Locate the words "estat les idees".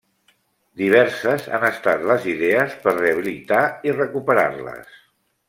1.69-2.73